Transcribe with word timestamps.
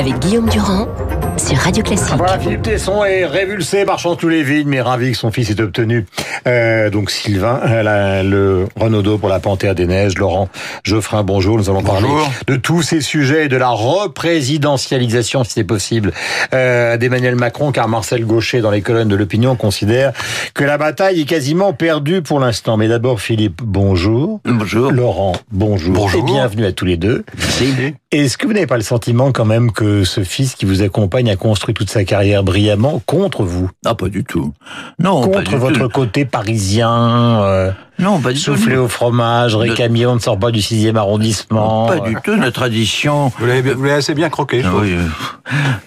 avec 0.00 0.18
Guillaume 0.18 0.48
Durand 0.48 0.88
sur 1.36 1.58
Radio 1.58 1.82
Classique. 1.82 2.14
Voilà, 2.16 2.38
Philippe 2.38 2.62
Tesson 2.62 3.04
est 3.04 3.26
révulsé 3.26 3.84
marchant 3.84 4.16
tous 4.16 4.30
les 4.30 4.42
vignes, 4.42 4.68
mais 4.68 4.80
ravi 4.80 5.12
que 5.12 5.18
son 5.18 5.30
fils 5.30 5.50
ait 5.50 5.60
obtenu. 5.60 6.06
Euh, 6.46 6.90
donc 6.90 7.10
Sylvain, 7.10 7.60
euh, 7.64 7.82
la- 7.82 8.22
le 8.22 8.66
Renaudot 8.76 9.18
pour 9.18 9.28
la 9.28 9.40
Panthère 9.40 9.74
des 9.74 9.86
Neiges, 9.86 10.16
Laurent 10.18 10.48
Geoffrin, 10.84 11.22
bonjour. 11.22 11.56
Nous 11.56 11.70
allons 11.70 11.82
parler 11.82 12.08
de 12.46 12.56
tous 12.56 12.82
ces 12.82 13.00
sujets, 13.00 13.46
et 13.46 13.48
de 13.48 13.56
la 13.56 13.68
représidentialisation, 13.70 15.44
si 15.44 15.52
c'est 15.52 15.64
possible, 15.64 16.12
euh, 16.54 16.96
d'Emmanuel 16.96 17.34
Macron, 17.36 17.72
car 17.72 17.88
Marcel 17.88 18.24
Gaucher, 18.24 18.60
dans 18.60 18.70
les 18.70 18.80
colonnes 18.82 19.08
de 19.08 19.16
l'opinion, 19.16 19.56
considère 19.56 20.12
que 20.54 20.64
la 20.64 20.78
bataille 20.78 21.20
est 21.20 21.24
quasiment 21.24 21.72
perdue 21.72 22.22
pour 22.22 22.40
l'instant. 22.40 22.76
Mais 22.76 22.88
d'abord, 22.88 23.20
Philippe, 23.20 23.60
bonjour. 23.62 24.40
Bonjour. 24.44 24.90
Laurent, 24.92 25.32
bonjour. 25.50 25.94
Bonjour. 25.94 26.20
Et 26.20 26.24
bienvenue 26.32 26.64
à 26.66 26.72
tous 26.72 26.84
les 26.84 26.96
deux. 26.96 27.24
Merci. 27.38 27.94
Est-ce 28.12 28.36
que 28.36 28.46
vous 28.46 28.52
n'avez 28.52 28.66
pas 28.66 28.76
le 28.76 28.82
sentiment 28.82 29.30
quand 29.30 29.44
même 29.44 29.70
que 29.70 30.02
ce 30.04 30.24
fils 30.24 30.54
qui 30.56 30.64
vous 30.64 30.82
accompagne 30.82 31.30
a 31.30 31.36
construit 31.36 31.74
toute 31.74 31.90
sa 31.90 32.04
carrière 32.04 32.42
brillamment 32.42 33.00
contre 33.06 33.44
vous? 33.44 33.70
Ah, 33.84 33.94
pas 33.94 34.08
du 34.08 34.24
tout. 34.24 34.52
Non, 34.98 35.20
pas 35.28 35.38
Contre 35.38 35.50
du 35.52 35.56
votre 35.56 35.80
tout. 35.80 35.88
côté 35.88 36.19
parisien, 36.24 37.42
euh, 37.42 37.70
Non, 38.00 38.20
pas 38.20 38.32
du 38.32 38.38
soufflé 38.38 38.74
tout. 38.74 38.80
au 38.82 38.88
fromage, 38.88 39.54
récamion 39.54 40.14
ne 40.14 40.20
sort 40.20 40.38
pas 40.38 40.50
du 40.50 40.60
6e 40.60 40.96
arrondissement. 40.96 41.86
Pas 41.86 42.00
du 42.00 42.16
tout. 42.24 42.34
La 42.34 42.50
tradition. 42.50 43.32
Vous 43.38 43.46
l'avez 43.46 43.74
vous 43.74 43.84
l'avez 43.84 43.96
assez 43.96 44.14
bien 44.14 44.28
croqué, 44.30 44.62
je 44.62 44.66
Ah 44.66 44.70
trouve. 44.70 44.82
Oui, 44.82 44.92
euh, 44.94 45.06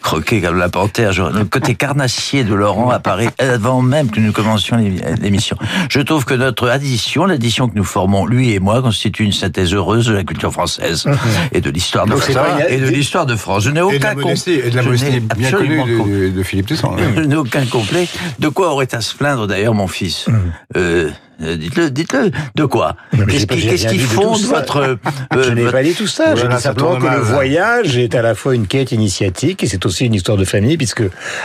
croqué 0.01 0.41
comme 0.41 0.57
la 0.57 0.69
panthère. 0.69 1.11
genre, 1.13 1.31
Le 1.31 1.45
côté 1.45 1.75
carnassier 1.75 2.43
de 2.43 2.53
Laurent 2.53 2.89
apparaît 2.89 3.29
avant 3.39 3.81
même 3.81 4.09
que 4.11 4.19
nous 4.19 4.31
commencions 4.31 4.77
l'é- 4.77 5.01
l'émission. 5.21 5.57
Je 5.89 5.99
trouve 6.01 6.25
que 6.25 6.33
notre 6.33 6.69
addition, 6.69 7.25
l'addition 7.25 7.67
que 7.67 7.75
nous 7.75 7.83
formons, 7.83 8.25
lui 8.25 8.51
et 8.53 8.59
moi, 8.59 8.81
constitue 8.81 9.23
une 9.23 9.31
synthèse 9.31 9.73
heureuse 9.73 10.05
de 10.07 10.13
la 10.13 10.23
culture 10.23 10.51
française 10.51 11.05
et 11.51 11.61
de 11.61 11.69
l'histoire 11.69 12.05
de 12.05 12.15
France. 12.15 12.35
Et 12.69 12.77
de 12.79 12.87
l'histoire 12.87 13.25
de 13.25 13.35
France. 13.35 13.63
Je 13.63 13.69
n'ai 13.71 13.79
Et 13.79 13.83
de 13.83 13.95
aucun 13.97 14.07
la 14.09 14.15
modestie, 14.15 14.55
com- 14.57 14.61
et 14.65 14.69
de 14.69 14.75
la 14.75 14.81
je 14.81 14.87
modestie 14.87 15.11
n'ai 15.11 15.19
bien 15.19 15.47
absolument 15.49 15.83
connue 15.83 16.29
de, 16.31 16.35
de 16.37 16.43
Philippe 16.43 16.67
Tesson. 16.67 16.91
oui. 16.95 17.03
Je 17.15 17.21
n'ai 17.21 17.35
aucun 17.35 17.65
complet. 17.65 18.07
De 18.39 18.49
quoi 18.49 18.71
aurait 18.71 18.93
à 18.93 19.01
se 19.01 19.15
plaindre 19.15 19.47
d'ailleurs 19.47 19.73
mon 19.73 19.87
fils? 19.87 20.25
Euh, 20.29 20.33
euh, 20.77 21.09
Dites-le, 21.39 21.89
dites-le. 21.91 22.31
De 22.55 22.65
quoi 22.65 22.95
Qu'est-ce 23.11 23.39
j'ai 23.39 23.47
qui, 23.47 23.59
j'ai 23.77 23.87
dit 23.89 23.97
de 23.97 24.07
ça. 24.07 24.55
votre 24.55 24.77
euh, 24.77 24.95
Je 25.43 25.49
n'ai 25.51 25.61
votre- 25.61 25.71
pas 25.73 25.83
dit 25.83 25.93
tout 25.93 26.07
ça. 26.07 26.35
Je 26.35 26.41
Voilà, 26.41 26.55
dis 26.55 26.61
ça 26.61 26.69
simplement 26.69 26.95
que 26.97 27.05
le 27.07 27.21
voyage 27.21 27.97
est 27.97 28.15
à 28.15 28.21
la 28.21 28.35
fois 28.35 28.55
une 28.55 28.67
quête 28.67 28.91
initiatique 28.91 29.63
et 29.63 29.67
c'est 29.67 29.85
aussi 29.85 30.05
une 30.05 30.13
histoire 30.13 30.37
de 30.37 30.45
famille, 30.45 30.77
puisque 30.77 31.03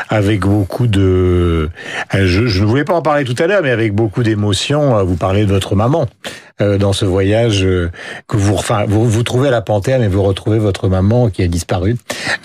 avec 0.08 0.40
beaucoup 0.40 0.86
de, 0.86 1.70
euh, 2.14 2.26
je, 2.26 2.46
je 2.46 2.62
ne 2.62 2.66
voulais 2.66 2.84
pas 2.84 2.94
en 2.94 3.02
parler 3.02 3.24
tout 3.24 3.36
à 3.42 3.46
l'heure, 3.46 3.62
mais 3.62 3.70
avec 3.70 3.94
beaucoup 3.94 4.22
d'émotion, 4.22 4.96
euh, 4.98 5.02
vous 5.02 5.16
parlez 5.16 5.44
de 5.46 5.50
votre 5.52 5.74
maman 5.74 6.06
euh, 6.26 6.30
dans 6.60 6.92
ce 6.92 7.04
voyage 7.04 7.64
euh, 7.64 7.90
que 8.26 8.36
vous, 8.36 8.54
enfin, 8.54 8.84
vous 8.86 9.08
vous 9.08 9.22
trouvez 9.22 9.48
à 9.48 9.50
la 9.50 9.62
Panthère, 9.62 9.98
mais 9.98 10.08
vous 10.08 10.22
retrouvez 10.22 10.58
votre 10.58 10.88
maman 10.88 11.30
qui 11.30 11.42
a 11.42 11.48
disparu 11.48 11.96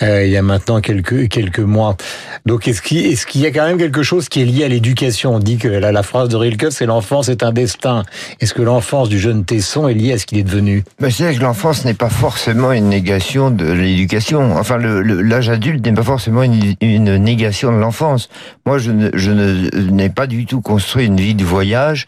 euh, 0.02 0.25
il 0.25 0.31
y 0.31 0.38
a 0.38 0.42
maintenant 0.42 0.81
quelques 0.81 1.30
quelques 1.30 1.59
mois. 1.59 1.97
Donc 2.45 2.67
est-ce 2.67 2.81
qu'il 2.81 3.06
est-ce 3.06 3.25
y 3.38 3.45
a 3.45 3.52
quand 3.52 3.66
même 3.66 3.78
quelque 3.78 4.03
chose 4.03 4.30
qui 4.30 4.41
est 4.41 4.45
lié 4.45 4.64
à 4.64 4.67
l'éducation? 4.67 5.36
On 5.36 5.39
dit 5.39 5.58
que 5.58 5.67
la, 5.67 5.91
la 5.91 6.03
phrase 6.03 6.30
de 6.30 6.36
Rilke, 6.36 6.72
c'est 6.72 6.86
l'enfance 6.86 7.30
est 7.30 7.44
un 7.44 7.52
destin. 7.52 8.03
Est-ce 8.39 8.53
que 8.53 8.61
l'enfance 8.61 9.09
du 9.09 9.19
jeune 9.19 9.45
Tesson 9.45 9.88
est 9.88 9.94
liée 9.94 10.14
à 10.14 10.17
ce 10.17 10.25
qu'il 10.25 10.38
est 10.38 10.44
devenu? 10.44 10.84
Mais 11.00 11.11
c'est 11.11 11.34
que 11.34 11.41
l'enfance 11.41 11.86
n'est 11.86 11.94
pas 11.94 12.09
forcément 12.09 12.72
une 12.72 12.89
négation 12.89 13.52
de 13.52 13.72
l'éducation. 13.72 14.56
Enfin, 14.58 14.78
l'âge 14.78 15.50
adulte 15.50 15.86
n'est 15.86 15.94
pas 15.94 16.03
forcément 16.03 16.44
une, 16.44 16.75
une 16.81 17.17
négation 17.17 17.72
de 17.72 17.78
l'enfance. 17.78 18.30
Moi, 18.66 18.78
je 18.78 18.91
ne, 18.91 19.09
je 19.14 19.31
n'ai 19.31 20.09
pas 20.09 20.28
du 20.28 20.45
tout 20.45 20.61
construit 20.61 21.06
une 21.06 21.17
vie 21.17 21.36
de 21.36 21.44
voyage 21.44 22.08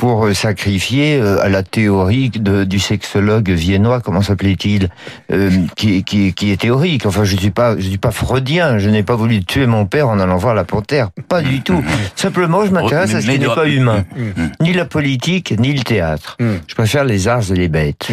pour 0.00 0.24
euh, 0.24 0.32
sacrifier 0.32 1.20
euh, 1.20 1.44
à 1.44 1.50
la 1.50 1.62
théorie 1.62 2.30
de, 2.30 2.64
du 2.64 2.78
sexologue 2.78 3.50
viennois, 3.50 4.00
comment 4.00 4.22
s'appelait-il, 4.22 4.88
euh, 5.30 5.50
qui, 5.76 6.04
qui, 6.04 6.32
qui 6.32 6.52
est 6.52 6.58
théorique. 6.58 7.04
Enfin, 7.04 7.24
je 7.24 7.36
suis 7.36 7.50
pas, 7.50 7.76
je 7.76 7.86
suis 7.86 7.98
pas 7.98 8.10
freudien. 8.10 8.78
Je 8.78 8.88
n'ai 8.88 9.02
pas 9.02 9.14
voulu 9.14 9.44
tuer 9.44 9.66
mon 9.66 9.84
père 9.84 10.08
en 10.08 10.18
allant 10.18 10.38
voir 10.38 10.54
la 10.54 10.64
panthère. 10.64 11.10
Pas 11.28 11.42
du 11.42 11.60
tout. 11.60 11.84
Simplement, 12.16 12.64
je 12.64 12.70
m'intéresse 12.70 13.14
à 13.14 13.20
ce 13.20 13.26
qui 13.26 13.38
n'est 13.38 13.44
pas 13.44 13.68
humain. 13.68 14.06
Mm. 14.16 14.62
Ni 14.62 14.72
la 14.72 14.86
politique, 14.86 15.52
ni 15.58 15.74
le 15.74 15.84
théâtre. 15.84 16.38
Mm. 16.40 16.52
Je 16.66 16.74
préfère 16.74 17.04
les 17.04 17.28
arts 17.28 17.52
et 17.52 17.56
les 17.56 17.68
bêtes. 17.68 18.10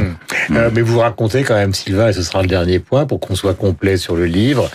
Euh, 0.52 0.70
mais 0.74 0.82
vous 0.82 1.00
racontez 1.00 1.44
quand 1.44 1.56
même, 1.56 1.74
Sylvain, 1.74 2.10
et 2.10 2.14
ce 2.14 2.22
sera 2.22 2.42
le 2.42 2.50
dernier 2.50 2.80
point 2.80 3.06
pour 3.06 3.22
qu'on 3.22 3.36
soit 3.36 3.54
complet 3.54 3.96
sur 3.96 4.18
le 4.18 4.26
livre, 4.26 4.70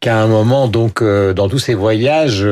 qu'à 0.00 0.20
un 0.20 0.26
moment, 0.26 0.68
donc, 0.68 1.00
euh, 1.00 1.32
dans 1.32 1.48
tous 1.48 1.60
ces 1.60 1.74
voyages, 1.74 2.46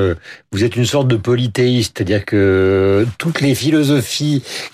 vous 0.53 0.65
êtes 0.65 0.77
une 0.77 0.87
sorte 0.87 1.07
de 1.07 1.17
polythéiste, 1.17 1.99
c'est-à-dire 1.99 2.25
que 2.25 3.07
toutes 3.19 3.43
les 3.43 3.55
philosophies 3.55 4.06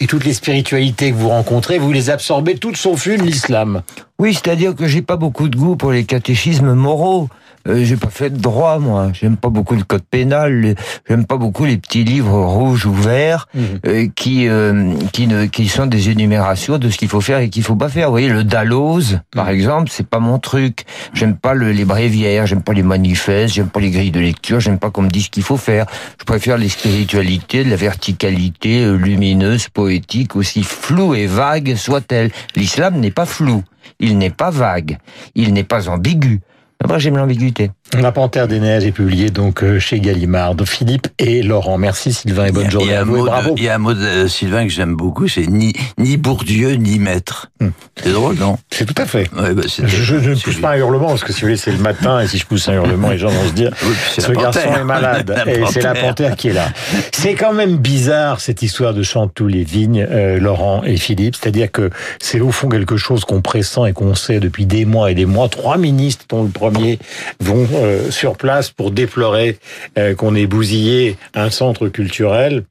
et 0.00 0.06
toutes 0.06 0.24
les 0.24 0.34
spiritualités 0.34 1.10
que 1.10 1.16
vous 1.16 1.28
rencontrez, 1.28 1.78
vous 1.78 1.92
les 1.92 2.10
absorbez 2.10 2.56
toutes 2.56 2.76
sauf 2.76 3.06
une, 3.06 3.22
l'islam. 3.22 3.82
Oui, 4.22 4.34
c'est-à-dire 4.34 4.76
que 4.76 4.86
j'ai 4.86 5.02
pas 5.02 5.16
beaucoup 5.16 5.48
de 5.48 5.56
goût 5.56 5.74
pour 5.74 5.90
les 5.90 6.04
catéchismes 6.04 6.74
moraux. 6.74 7.28
Euh, 7.66 7.84
j'ai 7.84 7.96
pas 7.96 8.08
fait 8.08 8.30
de 8.30 8.38
droit, 8.38 8.78
moi. 8.78 9.10
J'aime 9.12 9.36
pas 9.36 9.48
beaucoup 9.48 9.74
le 9.74 9.82
code 9.82 10.04
pénal. 10.08 10.76
J'aime 11.08 11.26
pas 11.26 11.36
beaucoup 11.36 11.64
les 11.64 11.76
petits 11.76 12.04
livres 12.04 12.40
rouges 12.40 12.86
ou 12.86 12.92
verts 12.92 13.48
euh, 13.84 14.06
qui 14.14 14.46
euh, 14.48 14.94
qui 15.12 15.26
ne 15.26 15.46
qui 15.46 15.66
sont 15.66 15.86
des 15.86 16.10
énumérations 16.10 16.78
de 16.78 16.88
ce 16.88 16.98
qu'il 16.98 17.08
faut 17.08 17.20
faire 17.20 17.40
et 17.40 17.50
qu'il 17.50 17.64
faut 17.64 17.74
pas 17.74 17.88
faire. 17.88 18.06
Vous 18.06 18.12
voyez, 18.12 18.28
le 18.28 18.44
Dalloz, 18.44 19.18
par 19.32 19.48
exemple, 19.48 19.90
c'est 19.90 20.06
pas 20.06 20.20
mon 20.20 20.38
truc. 20.38 20.84
J'aime 21.14 21.36
pas 21.36 21.54
le, 21.54 21.72
les 21.72 21.84
bréviaires, 21.84 22.46
j'aime 22.46 22.62
pas 22.62 22.74
les 22.74 22.84
manifestes, 22.84 23.54
j'aime 23.54 23.70
pas 23.70 23.80
les 23.80 23.90
grilles 23.90 24.12
de 24.12 24.20
lecture, 24.20 24.60
j'aime 24.60 24.78
pas 24.78 24.90
qu'on 24.90 25.02
me 25.02 25.10
dise 25.10 25.24
ce 25.24 25.30
qu'il 25.30 25.42
faut 25.42 25.56
faire. 25.56 25.86
Je 26.20 26.24
préfère 26.24 26.58
les 26.58 26.68
spiritualités, 26.68 27.64
la 27.64 27.74
verticalité 27.74 28.84
euh, 28.84 28.94
lumineuse, 28.94 29.68
poétique, 29.68 30.36
aussi 30.36 30.62
floue 30.62 31.16
et 31.16 31.26
vague 31.26 31.74
soit-elle. 31.74 32.30
L'islam 32.54 33.00
n'est 33.00 33.10
pas 33.10 33.26
flou, 33.26 33.64
il 34.00 34.18
n'est 34.18 34.30
pas 34.30 34.50
vague, 34.50 34.98
il 35.34 35.52
n'est 35.52 35.64
pas 35.64 35.88
ambigu. 35.88 36.40
Moi, 36.86 36.98
j'aime 36.98 37.16
l'ambiguïté. 37.16 37.70
La 38.00 38.10
Panthère 38.10 38.48
des 38.48 38.58
Neiges 38.58 38.84
est 38.86 38.92
publiée 38.92 39.28
donc 39.28 39.62
euh, 39.62 39.78
chez 39.78 40.00
Gallimard. 40.00 40.54
Donc, 40.54 40.66
Philippe 40.66 41.08
et 41.18 41.42
Laurent. 41.42 41.76
Merci 41.76 42.12
Sylvain 42.14 42.46
et 42.46 42.50
bonne 42.52 42.70
journée 42.70 42.88
il 42.88 42.92
y 42.92 42.96
a 42.96 43.00
à 43.00 43.04
vous 43.04 43.18
de- 43.18 43.24
bravo. 43.26 43.54
Il 43.58 43.62
y 43.64 43.68
a 43.68 43.74
un 43.74 43.78
mot 43.78 43.92
de 43.92 44.00
euh, 44.00 44.28
Sylvain 44.28 44.64
que 44.66 44.72
j'aime 44.72 44.94
beaucoup, 44.96 45.28
c'est 45.28 45.46
ni, 45.46 45.74
ni 45.98 46.16
Bourdieu, 46.16 46.70
ni 46.76 46.98
maître. 46.98 47.50
Hmm. 47.60 47.68
C'est 48.02 48.12
drôle, 48.12 48.36
non? 48.36 48.56
C'est 48.70 48.86
tout 48.86 48.94
à 49.00 49.04
fait. 49.04 49.28
ouais, 49.38 49.52
bah, 49.52 49.62
Je, 49.66 49.86
je 49.86 50.14
ne 50.30 50.34
pousse 50.34 50.56
pas 50.58 50.70
un 50.70 50.76
hurlement 50.76 51.08
parce 51.08 51.22
que 51.22 51.32
si 51.34 51.42
vous 51.42 51.48
voulez 51.48 51.58
c'est 51.58 51.70
le 51.72 51.78
matin 51.78 52.20
et 52.20 52.26
si 52.28 52.38
je 52.38 52.46
pousse 52.46 52.66
un 52.70 52.74
hurlement 52.74 53.10
les 53.10 53.18
gens 53.18 53.28
vont 53.28 53.46
se 53.48 53.52
dire 53.52 53.70
Oui, 53.84 53.92
ce 54.18 54.32
garçon 54.32 54.60
panthère. 54.60 54.78
est 54.78 54.84
malade 54.84 55.42
La 55.46 55.52
et 55.52 55.62
c'est 55.70 55.82
la 55.82 55.90
panthère. 55.90 56.02
panthère 56.08 56.36
qui 56.36 56.48
est 56.48 56.52
là. 56.54 56.68
C'est 57.12 57.34
quand 57.34 57.52
même 57.52 57.76
bizarre 57.76 58.40
cette 58.40 58.62
histoire 58.62 58.94
de 58.94 59.02
Chantou 59.02 59.48
les 59.48 59.64
vignes, 59.64 60.06
euh, 60.10 60.38
Laurent 60.38 60.82
et 60.82 60.96
Philippe, 60.96 61.36
c'est-à-dire 61.36 61.70
que 61.70 61.90
c'est 62.20 62.40
au 62.40 62.50
fond 62.52 62.70
quelque 62.70 62.96
chose 62.96 63.24
qu'on 63.26 63.42
pressent 63.42 63.86
et 63.86 63.92
qu'on 63.92 64.14
sait 64.14 64.40
depuis 64.40 64.64
des 64.64 64.86
mois 64.86 65.10
et 65.10 65.14
des 65.14 65.26
mois. 65.26 65.48
Trois 65.50 65.76
ministres, 65.76 66.24
dont 66.30 66.42
le 66.44 66.48
premier, 66.48 66.98
vont 67.40 67.66
euh, 67.82 68.10
sur 68.10 68.36
place 68.36 68.70
pour 68.70 68.90
déplorer 68.90 69.58
euh, 69.98 70.14
qu'on 70.14 70.34
ait 70.34 70.46
bousillé 70.46 71.16
un 71.34 71.50
centre 71.50 71.88
culturel. 71.88 72.64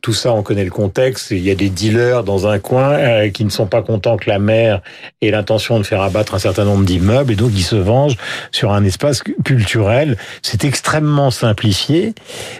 Tout 0.00 0.12
ça, 0.14 0.32
on 0.32 0.44
connaît 0.44 0.64
le 0.64 0.70
contexte. 0.70 1.32
Il 1.32 1.40
y 1.40 1.50
a 1.50 1.56
des 1.56 1.68
dealers 1.68 2.22
dans 2.22 2.46
un 2.46 2.60
coin 2.60 2.92
euh, 2.92 3.30
qui 3.30 3.44
ne 3.44 3.50
sont 3.50 3.66
pas 3.66 3.82
contents 3.82 4.16
que 4.16 4.30
la 4.30 4.38
maire 4.38 4.80
ait 5.20 5.32
l'intention 5.32 5.78
de 5.78 5.82
faire 5.82 6.00
abattre 6.02 6.34
un 6.36 6.38
certain 6.38 6.64
nombre 6.64 6.84
d'immeubles 6.84 7.32
et 7.32 7.36
donc 7.36 7.50
ils 7.52 7.64
se 7.64 7.74
vengent 7.74 8.16
sur 8.52 8.72
un 8.72 8.84
espace 8.84 9.22
cu- 9.24 9.36
culturel. 9.44 10.16
C'est 10.40 10.64
extrêmement 10.64 11.32
simplifié, 11.32 12.14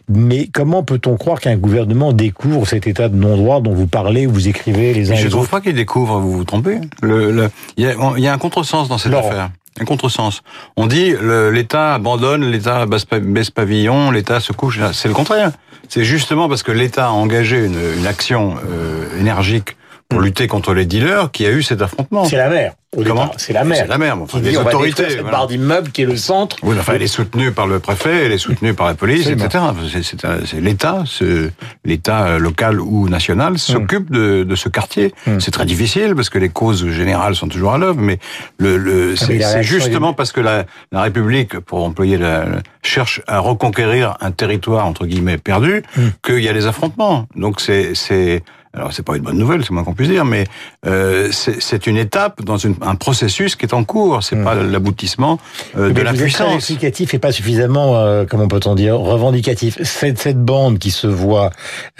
mais 0.09 0.49
comment 0.53 0.83
peut-on 0.83 1.17
croire 1.17 1.39
qu'un 1.41 1.57
gouvernement 1.57 2.13
découvre 2.13 2.67
cet 2.67 2.89
état 2.89 3.09
de 3.09 3.17
non-droit 3.17 3.61
dont 3.61 3.73
vous 3.73 3.87
parlez, 3.87 4.27
vous 4.27 4.49
écrivez 4.49 4.93
les 4.93 5.13
uns 5.13 5.15
Je 5.15 5.25
les 5.25 5.31
trouve 5.31 5.49
pas 5.49 5.61
qu'il 5.61 5.75
découvre, 5.77 6.19
vous 6.19 6.33
vous 6.33 6.45
trompez. 6.45 6.79
Le, 7.03 7.31
le- 7.31 7.51
il, 7.77 7.85
y 7.85 7.87
a, 7.87 7.95
il 8.17 8.23
y 8.25 8.27
a 8.27 8.33
un 8.33 8.39
contresens 8.39 8.89
dans 8.89 8.99
cette 8.99 9.13
affaire. 9.21 9.51
Un 9.81 9.85
contresens. 9.85 10.43
On 10.77 10.87
dit 10.87 11.15
l'État 11.53 11.95
abandonne, 11.95 12.45
l'État 12.45 12.87
baisse, 12.87 13.05
pa- 13.05 13.21
baisse 13.21 13.51
pavillon, 13.51 14.11
l'État 14.11 14.41
se 14.41 14.53
couche. 14.53 14.81
C'est 14.93 15.09
le 15.09 15.15
contraire. 15.15 15.53
C'est 15.89 16.05
justement 16.05 16.49
parce 16.49 16.63
que 16.63 16.73
l'État 16.73 17.07
a 17.07 17.11
engagé 17.11 17.65
une, 17.65 17.79
une 17.99 18.07
action 18.07 18.57
euh, 18.71 19.19
énergique 19.21 19.77
pour 20.09 20.21
lutter 20.21 20.47
contre 20.47 20.73
les 20.73 20.87
dealers 20.87 21.31
qu'il 21.31 21.45
y 21.47 21.49
a 21.49 21.53
eu 21.53 21.63
cet 21.63 21.83
affrontement. 21.83 22.25
C'est 22.25 22.37
la. 22.37 22.73
Au 22.97 23.03
Comment. 23.05 23.31
C'est 23.37 23.53
la 23.53 23.65
maire. 23.65 23.77
C'est 23.83 23.87
la 23.87 23.99
mais 23.99 24.11
enfin, 24.11 24.39
qui 24.39 24.47
les 24.47 24.57
autorités, 24.57 25.11
cette 25.11 25.21
voilà. 25.21 25.31
barre 25.31 25.47
d'immeuble 25.47 25.91
qui 25.91 26.01
est 26.01 26.07
le 26.07 26.17
centre. 26.17 26.57
Oui, 26.63 26.75
enfin, 26.81 26.95
elle 26.95 27.03
est 27.03 27.07
soutenue 27.07 27.53
par 27.53 27.67
le 27.67 27.81
préfet, 27.81 28.25
elle 28.25 28.33
est 28.33 28.39
soutenue 28.39 28.73
par 28.73 28.87
la 28.87 28.95
police, 28.95 29.27
Absolument. 29.29 29.45
etc. 29.45 29.91
C'est- 29.93 30.03
C'est 30.03 30.25
un- 30.25 30.39
c'est 30.47 30.61
l'État, 30.63 31.03
ce- 31.05 31.51
l'État 31.85 32.25
euh, 32.25 32.39
local 32.39 32.81
ou 32.81 33.11
national 33.11 33.59
s'occupe 33.59 34.11
de, 34.11 34.43
de 34.43 34.55
ce 34.57 34.71
quartier. 34.71 35.13
Mm. 35.27 35.39
C'est 35.39 35.51
très 35.51 35.67
difficile 35.67 36.15
parce 36.15 36.31
que 36.31 36.39
les 36.39 36.49
causes 36.49 36.89
générales 36.89 37.35
sont 37.35 37.49
toujours 37.49 37.75
à 37.75 37.79
l'œuvre, 37.79 38.01
mais 38.01 38.19
le, 38.57 38.79
le 38.79 39.15
mais 39.29 39.41
c'est 39.43 39.63
justement 39.63 40.15
parce 40.15 40.33
que 40.33 40.41
la, 40.41 40.65
la 40.91 41.03
République, 41.03 41.59
pour 41.61 41.85
employer 41.85 42.17
la, 42.17 42.47
la- 42.47 42.63
cherche 42.83 43.21
à 43.27 43.41
reconquérir 43.41 44.17
un 44.23 44.31
territoire 44.31 44.87
entre 44.87 45.05
guillemets 45.05 45.37
perdu, 45.37 45.83
Mm. 45.99 46.01
qu'il 46.25 46.39
y 46.43 46.49
a 46.49 46.55
les 46.55 46.65
affrontements. 46.67 47.27
Donc 47.37 47.61
c'est 47.61 47.95
c'est 47.95 48.43
alors 48.79 48.93
c'est 48.93 49.03
pas 49.03 49.17
une 49.17 49.23
bonne 49.23 49.39
nouvelle, 49.39 49.63
c'est 49.65 49.71
moins 49.73 49.85
qu'on 49.85 49.95
puisse 49.95 50.09
dire, 50.09 50.25
mais 50.25 50.45
euh, 50.87 51.29
c'est 51.33 51.61
c'est 51.61 51.87
une 51.87 51.97
étape 51.97 52.43
dans 52.43 52.57
une- 52.57 52.77
un 52.83 52.95
processus 52.95 53.57
qui 53.57 53.67
est 53.67 53.75
en 53.75 53.85
cours. 53.85 54.23
C'est 54.23 54.37
Mm. 54.37 54.45
pas 54.45 54.55
l'aboutissement 54.55 55.39
euh, 55.77 55.91
de 55.91 56.01
la 56.03 56.13
vous 56.13 56.17
êtes 56.23 56.33
très 56.33 56.45
puissance. 56.45 56.55
explicatif 56.55 57.15
et 57.15 57.19
pas 57.19 57.33
suffisamment, 57.33 57.97
euh, 57.97 58.25
comment 58.29 58.49
peut-on 58.49 58.75
dire, 58.75 58.97
revendicatif. 58.99 59.79
Cette, 59.83 60.19
cette 60.19 60.43
bande 60.43 60.79
qui 60.79 60.91
se 60.91 61.07
voit, 61.07 61.51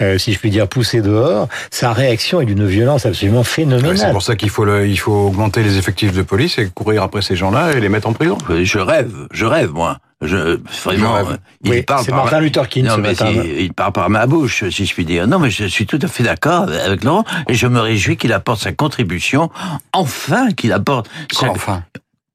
euh, 0.01 0.17
si 0.17 0.33
je 0.33 0.39
puis 0.39 0.49
dire, 0.49 0.67
poussée 0.67 1.01
dehors, 1.01 1.47
sa 1.71 1.93
réaction 1.93 2.41
est 2.41 2.45
d'une 2.45 2.65
violence 2.65 3.05
absolument 3.05 3.39
Ouais, 3.39 3.43
C'est 3.45 3.51
phénoménale. 3.61 4.11
pour 4.11 4.21
ça 4.23 4.35
qu'il 4.35 4.49
faut 4.49 4.65
le, 4.65 4.87
il 4.87 4.97
faut 4.97 5.11
augmenter 5.27 5.61
les 5.63 5.77
effectifs 5.77 6.13
de 6.13 6.21
police 6.21 6.57
et 6.57 6.69
courir 6.73 7.03
après 7.03 7.21
ces 7.21 7.35
gens-là 7.35 7.73
et 7.73 7.79
les 7.81 7.89
mettre 7.89 8.07
en 8.07 8.13
prison. 8.13 8.37
Euh, 8.49 8.63
Je 8.63 8.79
rêve, 8.79 9.11
je 9.31 9.45
rêve, 9.45 9.71
moi. 9.73 9.97
Je, 10.21 10.59
vraiment, 10.83 10.97
Je 10.97 11.05
rêve. 11.05 11.29
euh, 11.31 11.37
il 11.63 11.71
Oui, 11.71 11.81
parle 11.83 12.03
c'est 12.03 12.11
Martin 12.11 12.39
Luther 12.41 12.67
King 12.67 12.85
non, 12.85 12.95
ce 12.95 12.99
mais 12.99 13.07
matin. 13.09 13.29
il, 13.31 13.61
il 13.61 13.73
parle 13.73 13.93
par 13.93 14.09
ma 14.09 14.27
bouche, 14.27 14.65
si 14.69 14.85
je 14.85 14.93
puis 14.93 15.05
dire. 15.05 15.27
Non, 15.27 15.39
mais 15.39 15.49
je 15.49 15.63
suis 15.65 15.85
tout 15.85 15.99
à 16.01 16.07
fait 16.09 16.23
d'accord 16.23 16.63
avec 16.63 17.03
Laurent, 17.05 17.23
et 17.47 17.53
je 17.53 17.67
me 17.67 17.79
réjouis 17.79 18.17
qu'il 18.17 18.33
apporte 18.33 18.59
sa 18.59 18.73
contribution, 18.73 19.49
enfin 19.93 20.51
qu'il 20.51 20.73
apporte 20.73 21.09
sa, 21.31 21.49
Enfin, 21.51 21.83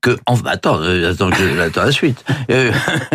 que 0.05 0.19
enfin, 0.27 0.43
attends 0.49 0.79
euh, 0.83 1.13
attends 1.13 1.31
que 1.31 1.61
attends 1.61 1.85
la 1.85 1.93
suite. 1.93 2.23
Euh, 2.51 2.71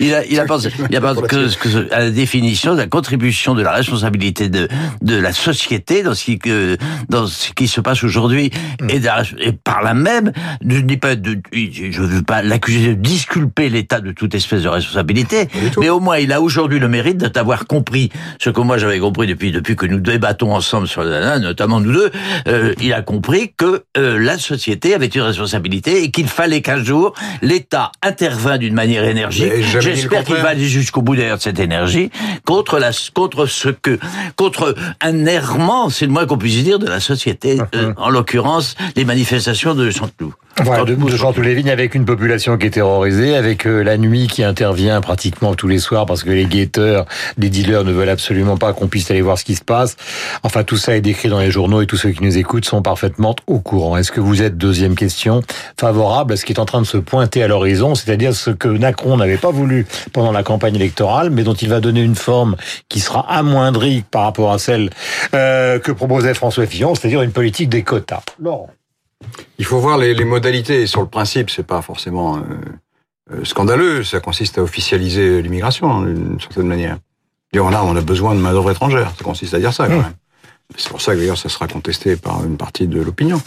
il 0.00 0.14
a 0.14 0.24
il 0.24 0.38
apporte 0.38 0.68
il 0.90 0.96
apporte 0.96 1.26
que, 1.26 1.52
que- 1.58 1.92
à 1.92 2.00
la 2.00 2.10
définition 2.10 2.74
de 2.74 2.78
la 2.78 2.86
contribution 2.86 3.54
de 3.54 3.62
la 3.62 3.72
responsabilité 3.72 4.48
de 4.48 4.68
de 5.02 5.16
la 5.16 5.32
société 5.32 6.02
dans 6.04 6.14
ce 6.14 6.24
qui 6.24 6.38
que 6.38 6.76
dans 7.08 7.26
ce 7.26 7.52
qui 7.52 7.66
se 7.66 7.80
passe 7.80 8.04
aujourd'hui 8.04 8.50
et, 8.88 9.00
de 9.00 9.04
la- 9.06 9.24
et 9.40 9.52
par 9.52 9.82
là 9.82 9.94
même 9.94 10.32
je 10.64 10.76
ne 10.76 10.82
dis 10.82 10.96
pas 10.98 11.16
de 11.16 11.38
je 11.52 12.00
veux 12.00 12.22
pas 12.22 12.42
l'accuser 12.42 12.94
de 12.94 13.00
disculper 13.02 13.68
l'État 13.68 14.00
de 14.00 14.12
toute 14.12 14.34
espèce 14.34 14.62
de 14.62 14.68
responsabilité 14.68 15.48
mais 15.80 15.88
au 15.88 15.98
moins 16.00 16.18
il 16.18 16.32
a 16.32 16.40
aujourd'hui 16.40 16.78
le 16.78 16.88
mérite 16.88 17.18
d'avoir 17.18 17.66
compris 17.66 18.10
ce 18.38 18.50
que 18.50 18.60
moi 18.60 18.78
j'avais 18.78 19.00
compris 19.00 19.26
depuis 19.26 19.50
depuis 19.50 19.74
que 19.74 19.86
nous 19.86 19.98
débattons 20.00 20.54
ensemble 20.54 20.86
sur 20.86 21.02
le 21.02 21.38
notamment 21.40 21.80
nous 21.80 21.92
deux. 21.92 22.10
Euh, 22.48 22.74
il 22.80 22.92
a 22.92 23.02
compris 23.02 23.52
que 23.56 23.82
euh, 23.96 24.18
la 24.18 24.38
société 24.38 24.94
avait 24.94 25.06
une 25.06 25.22
responsabilité 25.22 25.71
et 25.72 26.10
qu'il 26.10 26.28
fallait 26.28 26.60
qu'un 26.60 26.82
jour 26.82 27.14
l'État 27.40 27.92
intervint 28.02 28.58
d'une 28.58 28.74
manière 28.74 29.04
énergique. 29.04 29.52
J'espère 29.80 30.24
qu'il 30.24 30.36
va 30.36 30.48
aller 30.48 30.68
jusqu'au 30.68 31.02
bout 31.02 31.16
d'ailleurs 31.16 31.38
de 31.38 31.42
cette 31.42 31.60
énergie 31.60 32.10
contre 32.44 32.78
la 32.78 32.90
contre 33.14 33.46
ce 33.46 33.68
que 33.68 33.98
contre 34.36 34.74
un 35.00 35.26
errement, 35.26 35.88
c'est 35.90 36.06
le 36.06 36.12
moins 36.12 36.26
qu'on 36.26 36.38
puisse 36.38 36.62
dire 36.62 36.78
de 36.78 36.86
la 36.86 37.00
société, 37.00 37.60
euh, 37.74 37.92
en 37.96 38.10
l'occurrence 38.10 38.76
les 38.96 39.04
manifestations 39.04 39.74
de 39.74 39.90
Chanteloup. 39.90 40.34
Voilà, 40.60 40.84
de, 40.84 40.94
de 40.94 41.16
Chanteloup-les-Vignes 41.16 41.70
avec 41.70 41.94
une 41.94 42.04
population 42.04 42.58
qui 42.58 42.66
est 42.66 42.70
terrorisée, 42.70 43.34
avec 43.36 43.66
euh, 43.66 43.82
la 43.82 43.96
nuit 43.96 44.26
qui 44.26 44.44
intervient 44.44 45.00
pratiquement 45.00 45.54
tous 45.54 45.66
les 45.66 45.78
soirs 45.78 46.04
parce 46.04 46.24
que 46.24 46.30
les 46.30 46.44
guetteurs, 46.44 47.06
les 47.38 47.48
dealers 47.48 47.84
ne 47.84 47.92
veulent 47.92 48.10
absolument 48.10 48.58
pas 48.58 48.74
qu'on 48.74 48.86
puisse 48.86 49.10
aller 49.10 49.22
voir 49.22 49.38
ce 49.38 49.44
qui 49.44 49.54
se 49.54 49.64
passe. 49.64 49.96
Enfin, 50.42 50.62
tout 50.62 50.76
ça 50.76 50.94
est 50.94 51.00
décrit 51.00 51.30
dans 51.30 51.40
les 51.40 51.50
journaux 51.50 51.80
et 51.80 51.86
tous 51.86 51.96
ceux 51.96 52.10
qui 52.10 52.22
nous 52.22 52.36
écoutent 52.36 52.66
sont 52.66 52.82
parfaitement 52.82 53.34
au 53.46 53.60
courant. 53.60 53.96
Est-ce 53.96 54.12
que 54.12 54.20
vous 54.20 54.42
êtes, 54.42 54.58
deuxième 54.58 54.94
question, 54.94 55.42
favorable 55.80 56.34
à 56.34 56.36
ce 56.36 56.44
qui 56.44 56.52
est 56.52 56.60
en 56.60 56.66
train 56.66 56.82
de 56.82 56.86
se 56.86 56.98
pointer 56.98 57.42
à 57.42 57.48
l'horizon, 57.48 57.94
c'est-à-dire 57.94 58.34
ce 58.34 58.50
que 58.50 58.68
Macron 58.68 59.16
n'avait 59.16 59.38
pas 59.38 59.50
voulu 59.50 59.86
pendant 60.12 60.32
la 60.32 60.42
campagne 60.42 60.76
électorale, 60.76 61.30
mais 61.30 61.44
dont 61.44 61.54
il 61.54 61.70
va 61.70 61.80
donner 61.80 62.02
une 62.02 62.16
forme 62.16 62.56
qui 62.90 63.00
sera 63.00 63.20
amoindrie 63.32 64.04
par 64.10 64.24
rapport 64.24 64.52
à 64.52 64.58
celle 64.58 64.90
euh, 65.34 65.78
que 65.78 65.92
proposait 65.92 66.34
François 66.34 66.66
Fillon, 66.66 66.94
c'est-à-dire 66.94 67.22
une 67.22 67.32
politique 67.32 67.70
des 67.70 67.82
quotas? 67.82 68.22
Laurent. 68.38 68.68
Il 69.58 69.64
faut 69.64 69.78
voir 69.78 69.98
les, 69.98 70.14
les 70.14 70.24
modalités. 70.24 70.86
Sur 70.86 71.00
le 71.00 71.08
principe, 71.08 71.50
c'est 71.50 71.66
pas 71.66 71.82
forcément 71.82 72.36
euh, 72.36 72.40
euh, 73.32 73.44
scandaleux. 73.44 74.04
Ça 74.04 74.20
consiste 74.20 74.58
à 74.58 74.62
officialiser 74.62 75.42
l'immigration 75.42 76.02
d'une 76.02 76.40
certaine 76.40 76.66
manière. 76.66 76.98
Dire, 77.52 77.64
on 77.64 77.72
a, 77.72 77.82
on 77.82 77.96
a 77.96 78.00
besoin 78.00 78.34
de 78.34 78.40
main 78.40 78.52
d'œuvre 78.52 78.70
étrangère. 78.70 79.12
Ça 79.16 79.24
consiste 79.24 79.54
à 79.54 79.58
dire 79.58 79.72
ça 79.72 79.86
quand 79.86 79.96
même. 79.96 80.14
C'est 80.76 80.88
pour 80.88 81.02
ça 81.02 81.12
que 81.12 81.18
d'ailleurs 81.18 81.36
ça 81.36 81.50
sera 81.50 81.68
contesté 81.68 82.16
par 82.16 82.44
une 82.44 82.56
partie 82.56 82.86
de 82.86 83.00
l'opinion. 83.00 83.40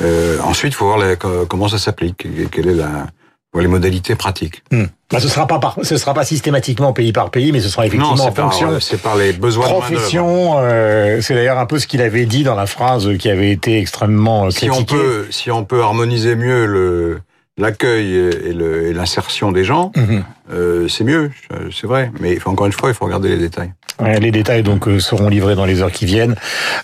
Euh, 0.00 0.38
ensuite, 0.40 0.72
il 0.72 0.76
faut 0.76 0.86
voir 0.86 1.00
comment 1.48 1.68
ça 1.68 1.78
s'applique, 1.78 2.26
quelle 2.52 2.68
est 2.68 2.74
la, 2.74 3.08
voir 3.52 3.62
les 3.62 3.68
modalités 3.68 4.14
pratiques. 4.14 4.62
Hmm. 4.70 4.84
Bah, 5.10 5.18
ce 5.18 5.28
sera 5.28 5.46
pas 5.46 5.58
par, 5.58 5.76
ce 5.82 5.96
sera 5.96 6.14
pas 6.14 6.24
systématiquement 6.24 6.92
pays 6.92 7.12
par 7.12 7.30
pays, 7.30 7.50
mais 7.50 7.60
ce 7.60 7.68
sera 7.68 7.84
effectivement 7.86 8.14
non, 8.14 8.24
en 8.24 8.32
par, 8.32 8.52
fonction. 8.52 8.70
euh, 8.72 8.80
c'est 8.80 9.00
par 9.02 9.16
les 9.16 9.32
besoins 9.32 9.66
Profession, 9.66 10.54
euh, 10.58 11.20
c'est 11.20 11.34
d'ailleurs 11.34 11.58
un 11.58 11.66
peu 11.66 11.78
ce 11.80 11.86
qu'il 11.88 12.00
avait 12.00 12.26
dit 12.26 12.44
dans 12.44 12.54
la 12.54 12.66
phrase 12.66 13.08
qui 13.18 13.28
avait 13.28 13.50
été 13.50 13.78
extrêmement 13.78 14.46
euh, 14.46 14.50
Si 14.50 14.70
on 14.70 14.74
critiquée. 14.74 14.94
peut, 14.96 15.26
si 15.30 15.50
on 15.50 15.64
peut 15.64 15.82
harmoniser 15.82 16.36
mieux 16.36 16.66
le 16.66 17.20
l'accueil 17.58 18.14
et 18.14 18.52
le- 18.54 18.86
et 18.86 18.92
l'insertion 18.94 19.52
des 19.52 19.64
gens, 19.64 19.92
Mhm. 19.94 20.24
euh, 20.52 20.88
c'est 20.88 21.04
mieux, 21.04 21.30
c'est 21.70 21.86
vrai. 21.86 22.10
Mais 22.18 22.32
il 22.32 22.40
faut 22.40 22.48
encore 22.50 22.64
une 22.66 22.72
fois, 22.72 22.88
il 22.88 22.94
faut 22.94 23.04
regarder 23.04 23.28
les 23.28 23.36
détails. 23.36 23.72
Les 24.18 24.30
détails 24.30 24.62
donc 24.62 24.88
euh, 24.88 24.98
seront 24.98 25.28
livrés 25.28 25.56
dans 25.56 25.66
les 25.66 25.82
heures 25.82 25.92
qui 25.92 26.06
viennent, 26.06 26.36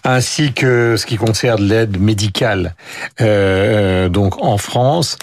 ainsi 0.05 0.53
que 0.53 0.97
ce 0.99 1.07
qui 1.07 1.17
concerne 1.17 1.63
l'aide 1.63 1.99
médicale 1.99 2.75
euh, 3.23 4.11
donc 4.11 4.43
en 4.45 4.59
France. 4.59 5.17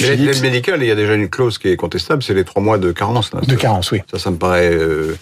Mais 0.00 0.16
l'aide- 0.16 0.42
médicale, 0.42 0.82
il 0.82 0.86
y 0.88 0.90
a 0.90 0.94
déjà 0.94 1.14
une 1.14 1.28
clause 1.28 1.58
qui 1.58 1.68
est 1.68 1.76
contestable, 1.76 2.22
c'est 2.22 2.34
les 2.34 2.44
trois 2.44 2.62
mois 2.62 2.78
de 2.78 2.92
carence. 2.92 3.32
Là. 3.32 3.40
de 3.40 3.54
carence, 3.56 3.90
oui. 3.92 4.00
Ça, 4.10 4.18
ça 4.18 4.30
me 4.30 4.36
paraît. 4.36 4.70
euh, 4.72 5.16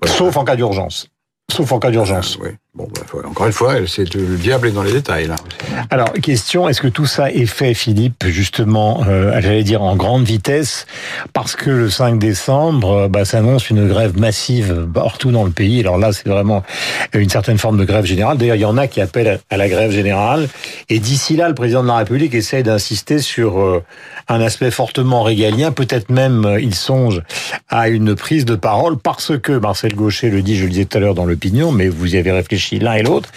voilà. 0.00 0.16
Sauf 0.16 0.36
en 0.36 0.44
cas 0.44 0.56
d'urgence. 0.56 1.08
Sauf 1.50 1.70
en 1.72 1.78
cas 1.78 1.90
d'urgence. 1.90 2.38
Oui. 2.42 2.50
Bah, 2.88 3.20
encore 3.24 3.46
une 3.46 3.52
fois, 3.52 3.74
c'est 3.86 4.14
le 4.14 4.36
diable 4.36 4.68
est 4.68 4.72
dans 4.72 4.82
les 4.82 4.92
détails. 4.92 5.30
Alors, 5.90 6.12
question, 6.14 6.68
est-ce 6.68 6.80
que 6.80 6.88
tout 6.88 7.06
ça 7.06 7.30
est 7.30 7.46
fait, 7.46 7.74
Philippe, 7.74 8.24
justement, 8.26 9.02
euh, 9.08 9.38
j'allais 9.40 9.62
dire 9.62 9.82
en 9.82 9.96
grande 9.96 10.24
vitesse, 10.24 10.86
parce 11.32 11.56
que 11.56 11.70
le 11.70 11.90
5 11.90 12.18
décembre, 12.18 12.90
euh, 12.90 13.08
bah, 13.08 13.24
s'annonce 13.24 13.70
une 13.70 13.88
grève 13.88 14.18
massive 14.18 14.86
partout 14.92 15.30
dans 15.30 15.44
le 15.44 15.50
pays. 15.50 15.80
Alors 15.80 15.98
là, 15.98 16.12
c'est 16.12 16.28
vraiment 16.28 16.62
une 17.14 17.28
certaine 17.28 17.58
forme 17.58 17.78
de 17.78 17.84
grève 17.84 18.04
générale. 18.04 18.38
D'ailleurs, 18.38 18.56
il 18.56 18.62
y 18.62 18.64
en 18.64 18.76
a 18.76 18.86
qui 18.86 19.00
appellent 19.00 19.40
à 19.50 19.56
la 19.56 19.68
grève 19.68 19.90
générale. 19.90 20.48
Et 20.88 20.98
d'ici 20.98 21.36
là, 21.36 21.48
le 21.48 21.54
président 21.54 21.82
de 21.82 21.88
la 21.88 21.96
République 21.98 22.34
essaie 22.34 22.62
d'insister 22.62 23.18
sur 23.18 23.60
euh, 23.60 23.82
un 24.28 24.40
aspect 24.40 24.70
fortement 24.70 25.22
régalien. 25.22 25.72
Peut-être 25.72 26.10
même, 26.10 26.44
euh, 26.44 26.60
il 26.60 26.74
songe 26.74 27.22
à 27.68 27.88
une 27.88 28.14
prise 28.14 28.44
de 28.44 28.54
parole, 28.54 28.96
parce 28.98 29.38
que 29.38 29.52
Marcel 29.52 29.94
Gaucher 29.94 30.30
le 30.30 30.42
dit, 30.42 30.56
je 30.56 30.64
le 30.64 30.70
disais 30.70 30.84
tout 30.84 30.98
à 30.98 31.00
l'heure 31.00 31.14
dans 31.14 31.24
l'opinion, 31.24 31.72
mais 31.72 31.88
vous 31.88 32.14
y 32.14 32.18
avez 32.18 32.32
réfléchi 32.32 32.69
l'un 32.78 32.94
et 32.94 33.02
l'autre. 33.02 33.28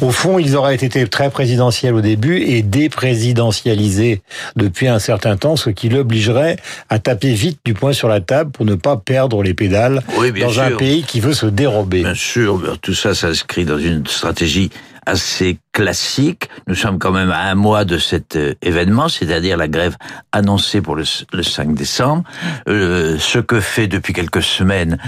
Au 0.00 0.10
fond, 0.10 0.38
ils 0.38 0.56
auraient 0.56 0.74
été 0.74 1.06
très 1.08 1.30
présidentiels 1.30 1.94
au 1.94 2.00
début 2.00 2.38
et 2.42 2.62
déprésidentialisés 2.62 4.22
depuis 4.56 4.88
un 4.88 4.98
certain 4.98 5.36
temps, 5.36 5.56
ce 5.56 5.70
qui 5.70 5.88
l'obligerait 5.88 6.56
à 6.88 6.98
taper 6.98 7.32
vite 7.32 7.58
du 7.64 7.74
poing 7.74 7.92
sur 7.92 8.08
la 8.08 8.20
table 8.20 8.50
pour 8.50 8.64
ne 8.66 8.74
pas 8.74 8.96
perdre 8.96 9.42
les 9.42 9.54
pédales 9.54 10.02
Oui, 10.18 10.32
dans 10.32 10.50
sûr. 10.50 10.62
un 10.62 10.70
pays 10.72 11.02
qui 11.02 11.20
veut 11.20 11.32
se 11.34 11.46
dérober. 11.46 12.02
Bien 12.02 12.14
sûr, 12.14 12.78
tout 12.82 12.94
ça 12.94 13.14
s'inscrit 13.14 13.64
dans 13.64 13.78
une 13.78 14.06
stratégie 14.06 14.70
assez 15.04 15.58
classique. 15.72 16.48
Nous 16.68 16.76
sommes 16.76 16.98
quand 16.98 17.10
même 17.10 17.30
à 17.30 17.50
un 17.50 17.56
mois 17.56 17.84
de 17.84 17.98
cet 17.98 18.36
euh, 18.36 18.54
événement, 18.62 19.08
c'est-à-dire 19.08 19.56
la 19.56 19.66
grève 19.66 19.96
annoncée 20.30 20.80
pour 20.80 20.94
le, 20.94 21.02
le 21.32 21.42
5 21.42 21.74
décembre. 21.74 22.22
Euh, 22.68 23.16
ce 23.18 23.40
que 23.40 23.60
fait 23.60 23.88
depuis 23.88 24.12
quelques 24.12 24.42
semaines 24.44 24.98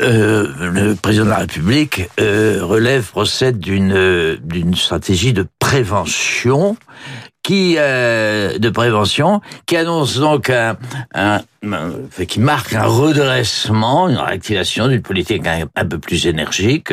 euh, 0.00 0.46
le 0.72 0.94
président 0.94 1.24
de 1.24 1.30
la 1.30 1.38
République 1.38 2.08
euh, 2.20 2.60
relève, 2.62 3.04
procède 3.10 3.58
d'une 3.58 3.92
euh, 3.92 4.36
d'une 4.42 4.74
stratégie 4.74 5.32
de 5.32 5.46
prévention 5.58 6.76
qui 7.42 7.76
euh, 7.78 8.58
de 8.58 8.70
prévention 8.70 9.40
qui 9.66 9.76
annonce 9.76 10.18
donc 10.18 10.50
un, 10.50 10.76
un, 11.14 11.40
qui 12.26 12.40
marque 12.40 12.74
un 12.74 12.84
redressement, 12.84 14.08
une 14.08 14.16
réactivation 14.16 14.88
d'une 14.88 15.02
politique 15.02 15.46
un, 15.46 15.84
peu 15.84 15.98
plus 15.98 16.26
énergique, 16.26 16.90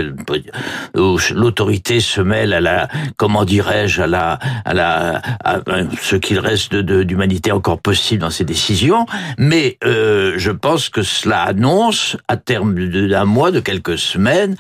où 0.96 1.18
l'autorité 1.34 2.00
se 2.00 2.20
mêle 2.22 2.54
à 2.54 2.60
la, 2.62 2.88
comment 3.18 3.46
dirais-je, 3.46 4.02
à 4.02 4.08
la, 4.08 4.40
à 4.66 4.74
la, 4.74 5.22
à 5.44 5.60
ce 6.02 6.16
qu'il 6.18 6.40
reste 6.40 6.74
de- 6.74 6.82
de- 6.82 7.04
d'humanité 7.04 7.52
encore 7.52 7.80
possible 7.80 8.22
dans 8.22 8.30
ses 8.30 8.44
décisions. 8.44 9.06
Mais 9.38 9.78
euh, 9.86 10.34
je 10.38 10.52
pense 10.52 10.90
que 10.90 11.02
cela 11.02 11.44
annonce, 11.44 12.18
à 12.28 12.36
terme 12.38 12.76
de- 12.76 13.08
d'un 13.08 13.26
mois, 13.26 13.52
de 13.52 13.60
quelques 13.62 13.98
semaines, 13.98 14.56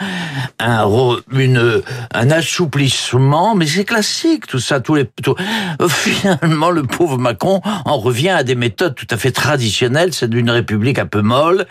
un, 0.59 0.87
une, 1.33 1.81
un 2.13 2.31
assouplissement. 2.31 3.55
Mais 3.55 3.65
c'est 3.67 3.85
classique, 3.85 4.47
tout 4.47 4.59
ça, 4.59 4.79
tous 4.79 4.95
les, 4.95 5.05
tout- 5.23 5.35
finalement, 5.89 6.69
le 6.71 6.83
pauvre 6.83 7.17
Macron 7.17 7.61
en 7.85 7.97
revient 7.97 8.29
à 8.29 8.43
des 8.43 8.55
méthodes 8.55 8.95
tout 8.95 9.07
à 9.09 9.17
fait 9.17 9.31
traditionnelles, 9.31 10.13
c'est 10.13 10.29
d'une 10.29 10.49
république 10.49 10.99
un 10.99 11.05
peu 11.05 11.21
molle, 11.21 11.65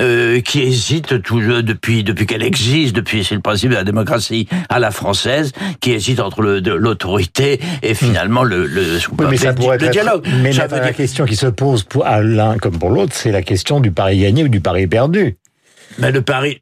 euh, 0.00 0.40
qui 0.40 0.60
hésite 0.62 1.22
tout, 1.22 1.40
depuis, 1.40 2.04
depuis 2.04 2.26
qu'elle 2.26 2.42
existe, 2.42 2.94
depuis, 2.94 3.24
c'est 3.24 3.34
le 3.34 3.40
principe 3.40 3.70
de 3.70 3.74
la 3.76 3.84
démocratie 3.84 4.48
à 4.68 4.78
la 4.78 4.90
française, 4.90 5.52
qui 5.80 5.92
hésite 5.92 6.20
entre 6.20 6.42
l'autorité 6.42 7.60
et 7.82 7.94
finalement 7.94 8.42
le, 8.42 8.66
le, 8.66 8.98
ce 8.98 9.08
Oui, 9.10 9.26
mais 9.30 9.36
ça 9.36 9.52
pourrait 9.52 9.78
le 9.78 9.84
être. 9.86 9.92
dialogue. 9.92 10.26
Mais 10.42 10.52
Ça 10.52 10.62
la, 10.62 10.66
veut 10.68 10.76
la 10.78 10.84
dire- 10.86 10.96
question 10.96 11.24
qui 11.24 11.36
se 11.36 11.46
pose 11.46 11.82
pour 11.84 12.06
à 12.06 12.22
l'un 12.22 12.56
comme 12.58 12.78
pour 12.78 12.90
l'autre, 12.90 13.12
c'est 13.14 13.32
la 13.32 13.42
question 13.42 13.80
du 13.80 13.90
pari 13.92 14.20
gagné 14.20 14.44
ou 14.44 14.48
du 14.48 14.60
pari 14.60 14.86
perdu. 14.86 15.36
Mais 15.98 16.10
le 16.10 16.22
pari, 16.22 16.60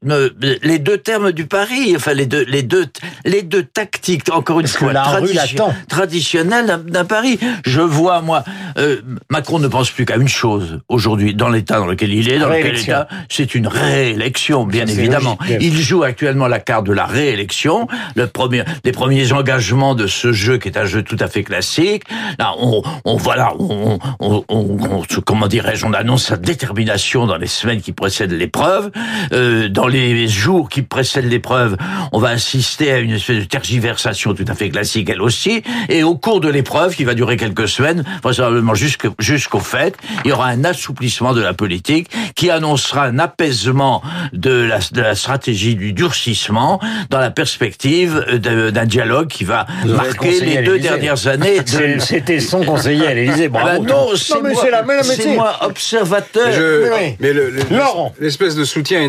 les 0.62 0.78
deux 0.78 0.98
termes 0.98 1.32
du 1.32 1.46
pari, 1.46 1.94
enfin 1.96 2.12
les 2.14 2.26
deux, 2.26 2.44
les 2.48 2.62
deux, 2.62 2.86
les 3.24 3.42
deux 3.42 3.62
tactiques, 3.62 4.24
encore 4.32 4.60
une 4.60 4.66
Parce 4.66 4.76
fois, 4.76 4.92
l'attend. 4.92 5.72
traditionnelles 5.88 6.80
d'un- 6.86 7.04
pari. 7.04 7.38
Je 7.64 7.80
vois 7.80 8.20
moi, 8.22 8.44
euh, 8.78 9.00
Macron 9.30 9.58
ne 9.58 9.68
pense 9.68 9.90
plus 9.90 10.04
qu'à 10.04 10.16
une 10.16 10.28
chose 10.28 10.80
aujourd'hui, 10.88 11.34
dans 11.34 11.48
l'état 11.48 11.78
dans 11.78 11.86
lequel 11.86 12.12
il 12.12 12.28
est, 12.30 12.38
dans 12.38 12.48
lequel 12.48 12.78
état, 12.78 13.08
c'est 13.28 13.54
une 13.54 13.66
réélection, 13.66 14.64
bien 14.64 14.86
Ça, 14.86 14.92
évidemment. 14.92 15.38
logique. 15.40 15.58
Il 15.60 15.76
joue 15.80 16.02
actuellement 16.02 16.46
la 16.46 16.60
carte 16.60 16.86
de 16.86 16.92
la 16.92 17.06
réélection. 17.06 17.88
Le 18.16 18.26
premier, 18.26 18.64
les 18.84 18.92
premiers 18.92 19.32
engagements 19.32 19.94
de 19.94 20.06
ce 20.06 20.32
jeu, 20.32 20.58
qui 20.58 20.68
est 20.68 20.78
un 20.78 20.84
jeu 20.86 21.02
tout 21.02 21.16
à 21.20 21.28
fait 21.28 21.42
classique. 21.44 22.04
Là, 22.38 22.52
on, 22.58 22.82
on 23.04 23.16
voilà, 23.16 23.52
on, 23.58 23.98
on, 24.20 24.44
on- 24.48 25.02
comment 25.24 25.46
dirais-je, 25.48 25.84
on 25.86 25.92
annonce 25.92 26.24
sa 26.26 26.36
détermination 26.36 27.26
dans 27.26 27.36
les 27.36 27.46
semaines 27.46 27.80
qui 27.80 27.92
précèdent 27.92 28.32
l'épreuve. 28.32 28.90
Euh, 29.32 29.68
dans 29.68 29.86
les 29.86 30.28
jours 30.28 30.68
qui 30.68 30.82
précèdent 30.82 31.28
l'épreuve, 31.30 31.76
on 32.12 32.18
va 32.18 32.28
assister 32.30 32.92
à 32.92 32.98
une 32.98 33.12
espèce 33.12 33.38
de 33.38 33.44
tergiversation 33.44 34.34
tout 34.34 34.44
à 34.48 34.54
fait 34.54 34.70
classique, 34.70 35.08
elle 35.10 35.22
aussi. 35.22 35.62
Et 35.88 36.02
au 36.02 36.14
cours 36.16 36.40
de 36.40 36.48
l'épreuve, 36.48 36.94
qui 36.94 37.04
va 37.04 37.14
durer 37.14 37.36
quelques 37.36 37.68
semaines, 37.68 38.04
vraisemblablement 38.22 38.74
jusque- 38.74 39.08
jusqu'au 39.18 39.60
fait, 39.60 39.96
il 40.24 40.28
y 40.30 40.32
aura 40.32 40.46
un 40.48 40.64
assouplissement 40.64 41.32
de 41.34 41.40
la 41.40 41.54
politique 41.54 42.08
qui 42.34 42.50
annoncera 42.50 43.04
un 43.06 43.18
apaisement 43.18 44.02
de 44.32 44.50
la, 44.50 44.78
de 44.92 45.00
la 45.00 45.14
stratégie 45.14 45.74
du 45.76 45.92
durcissement 45.92 46.80
dans 47.10 47.18
la 47.18 47.30
perspective 47.30 48.24
d'un 48.38 48.86
dialogue 48.86 49.28
qui 49.28 49.44
va 49.44 49.66
Vous 49.84 49.94
marquer 49.94 50.40
les 50.40 50.62
deux 50.62 50.78
dernières 50.78 51.26
années. 51.26 51.58
de- 51.60 51.98
C'était 52.00 52.40
son 52.40 52.62
conseiller 52.64 53.06
à 53.06 53.14
l'Élysée. 53.14 53.46
Ah 53.46 53.48
Bravo. 53.48 53.82
bah 53.82 53.88
non, 53.92 54.08
c'est 54.16 54.40
mais 54.42 55.34
moi, 55.34 55.56
observateur. 55.62 56.52
Je- 56.52 56.82
mais 56.84 56.90
oui. 57.08 57.16
mais 57.20 57.32
le- 57.32 57.50
le- 57.50 57.76
Laurent. 57.76 58.14
l'espèce 58.20 58.54
de 58.56 58.64
soutien 58.64 59.02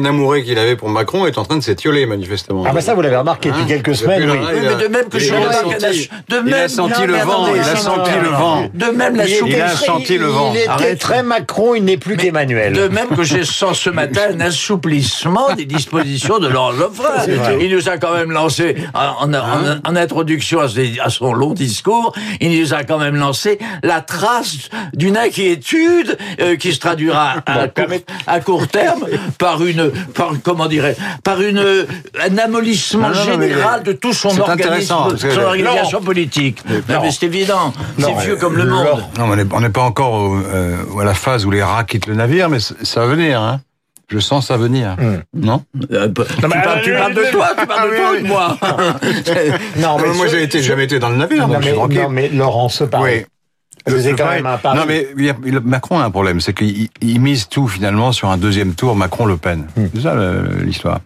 qu'il 0.44 0.58
avait 0.58 0.76
pour 0.76 0.90
Macron 0.90 1.26
est 1.26 1.38
en 1.38 1.44
train 1.46 1.58
de 1.58 1.64
s'étioler 1.64 2.06
manifestement. 2.06 2.64
Ah 2.68 2.72
bah 2.74 2.82
ça, 2.82 2.94
vous 2.94 3.02
l'avez 3.02 3.16
remarqué 3.18 3.50
depuis 3.50 3.64
Hein 3.64 3.68
quelques 3.68 3.96
semaines, 3.96 4.30
oui. 4.30 4.38
mais 4.54 4.84
de 4.84 4.88
même 4.88 5.06
que 5.10 5.20
je 5.20 5.28
senti- 5.28 5.44
un 5.46 5.90
ach- 5.90 6.10
de 6.30 6.42
Il 6.48 6.54
a 6.54 6.58
même- 6.58 6.68
senti 6.68 7.02
Non, 7.02 7.08
le 7.08 7.14
vent, 7.18 7.48
il 7.54 7.60
a 7.62 7.76
senti 7.76 8.12
le 8.22 8.30
vent. 8.30 8.70
De 8.74 8.86
même 8.88 9.16
la 9.16 9.28
Il 9.28 9.36
soupe. 9.36 9.48
était 9.50 9.58
Il 9.58 9.62
a 9.62 9.70
senti 9.70 10.18
le 10.18 10.26
vent. 10.28 10.54
Il 10.54 10.60
était 10.84 10.96
très 10.96 11.24
Macron, 11.24 11.76
il 11.76 11.84
n'est 11.86 11.98
plus 11.98 12.18
qu'Emmanuel. 12.18 12.74
De 12.74 12.88
même 12.88 13.10
que 13.10 13.24
je 13.24 13.44
sens 13.44 13.80
ce 13.80 13.90
matin 13.90 14.22
un 14.34 14.40
assouplissement 14.42 15.54
des 15.56 15.66
dispositions 15.66 16.40
de 16.40 16.48
Laurent 16.48 16.74
Geoffrin. 16.74 17.26
Il 17.60 17.74
nous 17.76 17.90
a 17.90 17.98
quand 17.98 18.14
même 18.14 18.32
lancé, 18.32 18.76
en, 18.94 19.26
en- 19.28 19.34
en- 19.34 19.80
en 19.92 19.96
introduction 19.96 20.60
à, 20.60 21.10
son 21.10 21.34
long 21.34 21.54
discours, 21.54 22.14
il 22.40 22.60
nous 22.60 22.74
a 22.74 22.84
quand 22.84 22.98
même 22.98 23.16
lancé 23.16 23.60
la 23.84 24.02
trace 24.02 24.70
d'une 24.94 25.18
inquiétude 25.18 26.18
euh, 26.40 26.56
qui 26.56 26.74
se 26.74 26.80
traduira 26.80 27.36
court, 27.76 27.86
à 28.28 28.40
court 28.40 28.68
terme 28.68 29.06
par 29.38 29.64
une, 29.64 29.91
par, 30.14 30.32
comment 30.44 30.68
dirais, 30.68 30.96
par 31.24 31.42
une, 31.42 31.60
un 31.60 32.38
amollissement 32.38 33.10
Non, 33.10 33.16
non, 33.16 33.32
non, 33.32 33.38
mais 33.38 33.50
général 33.50 33.84
de 33.84 33.92
tout 33.94 34.14
son 34.14 34.30
c'est 34.30 34.42
organisme, 34.42 34.70
intéressant, 34.70 35.08
parce 35.10 35.24
que- 35.24 35.32
son 35.32 35.42
organisation 35.42 36.02
politique. 36.02 36.58
Non, 36.70 36.76
Laurent. 36.88 37.02
mais 37.04 37.12
c'est 37.12 37.26
évident. 37.26 37.74
C'est 38.00 38.14
vieux 38.26 38.36
comme 38.38 38.58
le 38.58 38.66
monde. 38.66 39.04
Non, 39.18 39.28
mais 39.28 39.44
on 39.52 39.60
n'est- 39.62 39.70
pas 39.70 39.82
encore 39.82 40.14
au- 40.14 40.36
euh, 40.38 40.76
à 41.00 41.04
la 41.04 41.14
phase 41.14 41.46
où 41.46 41.52
les 41.52 41.64
rats 41.64 41.84
quittent 41.84 42.08
le 42.08 42.16
navire, 42.16 42.50
mais 42.50 42.60
ça 42.60 43.02
va 43.02 43.06
venir. 43.08 43.40
Hein. 43.42 43.62
Je 44.10 44.20
sens 44.20 44.48
ça 44.48 44.58
venir. 44.58 44.98
Non? 45.34 45.64
Euh, 45.94 46.10
tu, 46.14 46.22
mais, 46.46 46.50
parles, 46.62 46.82
tu 46.84 46.94
euh, 46.94 47.00
parles 47.00 47.14
de 47.14 47.24
toi, 47.32 47.48
tu 47.58 47.66
parles 47.66 47.90
de 47.92 47.96
ah, 47.96 48.02
toi 48.02 48.12
ou 48.12 48.22
de 48.22 48.28
moi? 48.28 48.58
Non, 49.78 49.98
Euh, 50.00 50.14
Moi, 50.14 50.28
j'ai 50.28 50.44
été, 50.44 50.62
jamais 50.62 50.84
été 50.84 51.00
dans 51.00 51.10
le 51.10 51.16
navire, 51.16 51.48
Non 51.48 51.54
donc 51.54 51.58
je 51.60 51.62
suis 51.64 51.72
mais, 51.72 51.78
tranquille. 51.78 52.02
non, 52.02 52.10
mais 52.10 52.28
Laurent, 52.30 52.68
se 52.68 52.84
parle. 52.84 53.04
Oui. 53.06 53.26
Vous 53.88 54.08
êtes 54.08 54.18
quand 54.18 54.24
pareil. 54.26 54.44
même 54.44 54.54
un 54.54 54.58
pari. 54.58 54.78
Non, 54.78 54.86
mais 54.88 55.08
Macron 55.64 56.00
a 56.00 56.04
un 56.06 56.12
problème, 56.12 56.40
c'est 56.40 56.54
qu'il 56.54 56.90
il 57.02 57.20
mise 57.20 57.48
tout 57.48 57.68
finalement 57.68 58.12
sur 58.12 58.30
un 58.30 58.38
deuxième 58.38 58.74
tour 58.76 58.96
Macron-Le 58.96 59.38
Pen. 59.38 59.68
Hmm. 59.76 59.86
C'est 59.96 60.02
ça 60.02 60.14
le- 60.16 60.62
l'histoire. 60.64 61.00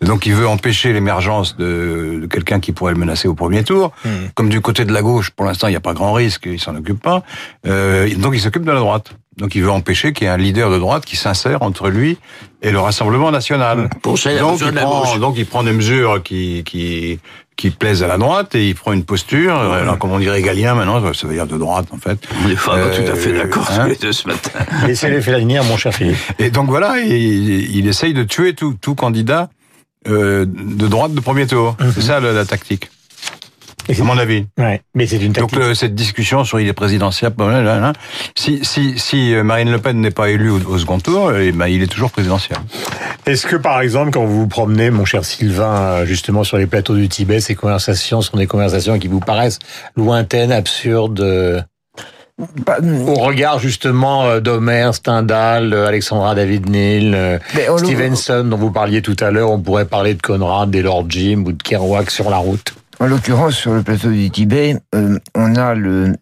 Donc 0.00 0.26
il 0.26 0.34
veut 0.34 0.46
empêcher 0.48 0.92
l'émergence 0.92 1.56
de, 1.56 2.18
de 2.22 2.26
quelqu'un 2.26 2.60
qui 2.60 2.72
pourrait 2.72 2.92
le 2.92 2.98
menacer 2.98 3.28
au 3.28 3.34
premier 3.34 3.64
tour. 3.64 3.92
Hmm. 4.04 4.08
Comme 4.34 4.48
du 4.48 4.60
côté 4.60 4.84
de 4.84 4.92
la 4.92 5.02
gauche, 5.02 5.30
pour 5.30 5.44
l'instant, 5.46 5.66
il 5.68 5.70
n'y 5.70 5.76
a 5.76 5.80
pas 5.80 5.94
grand 5.94 6.12
risque, 6.12 6.44
il 6.46 6.60
s'en 6.60 6.74
occupe 6.76 7.02
pas. 7.02 7.22
Euh, 7.66 8.08
donc 8.16 8.32
il 8.34 8.40
s'occupe 8.40 8.64
de 8.64 8.72
la 8.72 8.78
droite. 8.80 9.12
Donc 9.38 9.54
il 9.54 9.62
veut 9.62 9.70
empêcher 9.70 10.12
qu'il 10.12 10.26
y 10.26 10.30
ait 10.30 10.32
un 10.32 10.36
leader 10.36 10.70
de 10.70 10.78
droite 10.78 11.06
qui 11.06 11.16
s'insère 11.16 11.62
entre 11.62 11.88
lui 11.88 12.18
et 12.60 12.70
le 12.70 12.78
Rassemblement 12.78 13.30
national. 13.30 13.88
Pour 14.02 14.18
il 14.26 14.38
donc, 14.38 14.60
il 14.60 14.66
de 14.66 14.74
la 14.74 14.82
prend, 14.82 15.16
donc 15.18 15.34
il 15.38 15.46
prend 15.46 15.62
des 15.62 15.72
mesures 15.72 16.22
qui, 16.22 16.62
qui, 16.64 17.18
qui 17.56 17.70
plaisent 17.70 18.02
à 18.02 18.06
la 18.06 18.18
droite 18.18 18.54
et 18.54 18.68
il 18.68 18.74
prend 18.74 18.92
une 18.92 19.04
posture, 19.04 19.54
alors 19.56 19.98
comme 19.98 20.10
on 20.12 20.18
dirait 20.18 20.40
égalien 20.40 20.74
maintenant, 20.74 21.00
ça 21.12 21.26
veut 21.26 21.34
dire 21.34 21.46
de 21.46 21.58
droite 21.58 21.86
en 21.92 21.98
fait. 21.98 22.18
On 22.44 22.48
n'est 22.48 22.54
pas 22.56 22.76
Euh, 22.76 23.04
tout 23.04 23.12
à 23.12 23.14
fait 23.14 23.32
d'accord 23.32 23.70
hein 23.70 23.88
les 23.88 23.96
deux 23.96 24.12
ce 24.12 24.26
matin. 24.26 24.50
Laissez-les 24.86 25.20
faire 25.20 25.38
finir, 25.38 25.62
mon 25.64 25.76
cher 25.76 25.94
Philippe. 25.94 26.16
Et 26.38 26.50
donc 26.50 26.68
voilà, 26.68 26.98
il, 26.98 27.76
il 27.76 27.86
essaye 27.86 28.14
de 28.14 28.24
tuer 28.24 28.54
tout, 28.54 28.74
tout 28.80 28.94
candidat 28.94 29.50
euh, 30.08 30.44
de 30.46 30.88
droite 30.88 31.14
de 31.14 31.20
premier 31.20 31.46
tour. 31.46 31.76
C'est 31.94 32.02
ça 32.02 32.18
la 32.20 32.44
tactique, 32.44 32.90
à 33.88 34.02
mon 34.04 34.18
avis. 34.18 34.46
Ouais, 34.58 34.80
mais 34.94 35.06
c'est 35.06 35.16
une 35.16 35.32
Donc 35.32 35.50
tactique. 35.50 35.58
le- 35.68 35.74
cette 35.74 35.94
discussion 35.94 36.44
sur 36.44 36.60
il 36.60 36.68
est 36.68 36.72
présidentiel, 36.72 37.32
blablabla, 37.36 37.92
si, 38.36 38.60
si, 38.64 38.98
si 38.98 39.34
euh, 39.34 39.42
Marine 39.42 39.70
Le 39.70 39.78
Pen 39.78 40.00
n'est 40.00 40.10
pas 40.10 40.28
élue 40.30 40.50
au, 40.50 40.60
au 40.68 40.78
second 40.78 40.98
tour, 40.98 41.32
eh 41.34 41.52
ben, 41.52 41.66
il 41.66 41.82
est 41.82 41.86
toujours 41.86 42.10
présidentiel. 42.10 42.58
Est-ce 43.26 43.46
que, 43.46 43.56
par 43.56 43.80
exemple, 43.80 44.10
quand 44.10 44.24
vous 44.24 44.40
vous 44.40 44.48
promenez, 44.48 44.90
mon 44.90 45.04
cher 45.04 45.24
Sylvain, 45.24 45.74
euh, 45.76 46.06
justement 46.06 46.44
sur 46.44 46.56
les 46.58 46.66
plateaux 46.66 46.94
du 46.96 47.08
Tibet, 47.08 47.40
ces 47.40 47.54
conversations 47.54 48.20
sont 48.22 48.36
des 48.36 48.46
conversations 48.46 48.98
qui 48.98 49.08
vous 49.08 49.20
paraissent 49.20 49.58
lointaines, 49.96 50.52
absurdes, 50.52 51.20
euh, 51.20 51.60
Pas- 52.66 52.78
au 52.80 53.14
regard 53.14 53.58
justement 53.60 54.24
euh, 54.24 54.40
d'Homer, 54.40 54.90
Stendhal, 54.94 55.72
euh, 55.74 55.86
Alexandra 55.86 56.34
David 56.34 56.68
Neal, 56.68 57.14
euh, 57.14 57.38
Stevenson, 57.78 58.44
dont 58.48 58.56
vous 58.56 58.70
parliez 58.72 59.02
tout 59.02 59.16
à 59.20 59.30
l'heure, 59.30 59.50
on 59.50 59.60
pourrait 59.60 59.84
parler 59.84 60.14
de 60.14 60.22
Conrad, 60.22 60.70
des 60.70 60.82
Lord 60.82 61.04
Jim 61.08 61.44
ou 61.46 61.52
de 61.52 61.62
Kerouac 61.62 62.10
sur 62.10 62.30
la 62.30 62.38
route. 62.38 62.74
En 63.02 63.08
l'occurrence, 63.08 63.56
sur 63.56 63.74
le 63.74 63.82
plateau 63.82 64.12
du 64.12 64.30
Tibet, 64.30 64.76
euh, 64.94 65.18
on 65.34 65.56
a 65.56 65.74
le- 65.74 66.12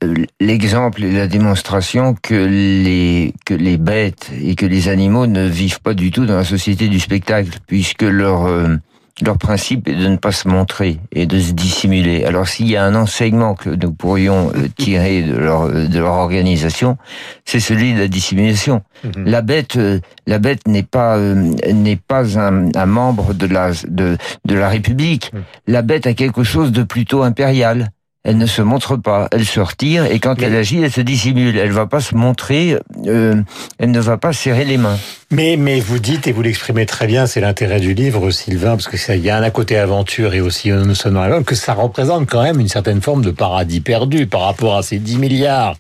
l'exemple 0.41 1.05
et 1.05 1.13
la 1.13 1.27
démonstration 1.27 2.15
que 2.23 2.33
les, 2.33 3.35
que 3.45 3.53
les 3.53 3.77
bêtes 3.77 4.31
et 4.43 4.55
que 4.55 4.65
les 4.65 4.89
animaux 4.89 5.27
ne 5.27 5.47
vivent 5.47 5.83
pas 5.83 5.93
du 5.93 6.11
tout 6.11 6.25
dans 6.25 6.37
la 6.37 6.45
société 6.45 6.89
du 6.89 6.99
spectacle, 6.99 7.59
puisque 7.67 8.01
leur, 8.01 8.47
euh, 8.47 8.77
leur 9.25 9.39
principe 9.39 9.89
est 9.89 9.95
de 9.95 10.07
ne 10.09 10.17
pas 10.17 10.33
se 10.33 10.49
montrer 10.49 10.99
et 11.12 11.27
de 11.27 11.39
se 11.39 11.53
dissimuler. 11.53 12.25
Alors 12.25 12.49
s'il 12.49 12.69
y 12.69 12.77
a 12.77 12.85
un 12.85 12.95
enseignement 12.95 13.55
que 13.55 13.71
nous 13.71 13.93
pourrions 13.93 14.50
euh, 14.57 14.69
tirer 14.77 15.23
de 15.23 15.35
leur, 15.37 15.69
de 15.69 15.99
leur 15.99 16.15
organisation, 16.15 16.97
c'est 17.45 17.61
celui 17.61 17.95
de 17.95 17.99
la 18.00 18.09
dissimulation. 18.09 18.83
La 19.17 19.43
bête, 19.43 19.77
euh, 19.77 20.00
la 20.27 20.39
bête 20.39 20.67
n'est 20.69 20.83
pas 20.83 21.17
euh, 21.17 21.35
n'est 21.73 21.97
pas 21.97 22.39
un, 22.39 22.69
un 22.75 22.87
membre 22.87 23.35
de 23.35 23.47
la 23.47 23.71
de, 23.89 24.17
de 24.45 24.55
la 24.55 24.69
République. 24.69 25.33
La 25.67 25.83
bête 25.83 26.07
a 26.07 26.15
quelque 26.15 26.43
chose 26.45 26.73
de 26.73 26.83
plutôt 26.83 27.23
impérial. 27.23 27.91
Elle 28.23 28.37
ne 28.37 28.45
se 28.45 28.61
montre 28.61 28.97
pas, 28.97 29.29
elle 29.33 29.47
se 29.47 29.61
retire 29.61 30.05
et 30.05 30.19
quand 30.19 30.39
Mais- 30.39 30.47
elle 30.49 30.57
agit, 30.57 30.83
elle 30.83 30.93
se 30.93 31.00
dissimule. 31.00 31.57
Elle 31.57 31.73
va 31.73 31.87
pas 31.87 32.00
se 32.00 32.15
montrer, 32.15 32.77
euh, 33.07 33.41
elle 33.79 33.91
ne 33.91 34.00
va 34.00 34.19
pas 34.19 34.35
serrer 34.35 34.67
les 34.67 34.77
mains. 34.77 34.99
Mais, 35.33 35.57
mais 35.57 35.79
vous 35.79 36.01
dites, 36.01 36.27
et 36.27 36.33
vous 36.33 36.43
l'exprimez 36.43 36.87
très 36.87 37.07
bien, 37.07 37.25
c'est 37.25 37.41
l'intérêt 37.41 37.79
du 37.79 37.95
livre, 37.95 38.33
Sylvain, 38.33 38.71
parce 38.71 38.89
que 38.89 38.97
ça, 38.97 39.15
il 39.15 39.23
y 39.23 39.31
a 39.31 39.37
un 39.37 39.45
à 39.45 39.51
côté 39.53 39.79
aventure 39.79 40.35
et 40.35 40.41
aussi 40.41 40.71
nous 40.71 40.97
sommes 40.97 41.15
la 41.15 41.29
même, 41.29 41.45
que 41.45 41.55
ça 41.55 41.73
représente 41.73 42.29
quand 42.29 42.43
même 42.43 42.59
une 42.59 42.67
certaine 42.67 43.01
forme 43.01 43.23
de 43.23 43.31
paradis 43.31 43.81
perdu 43.81 44.27
par 44.27 44.41
rapport 44.41 44.77
à 44.77 44.83
ces 44.83 44.99
10 44.99 45.19
milliards 45.19 45.77